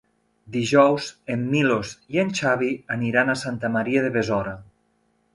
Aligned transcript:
Dijous 0.53 1.09
en 1.33 1.43
Milos 1.49 1.91
i 2.15 2.21
en 2.23 2.31
Xavi 2.39 2.69
aniran 2.95 3.29
a 3.29 3.35
Santa 3.41 3.71
Maria 3.75 4.03
de 4.07 4.11
Besora. 4.17 4.55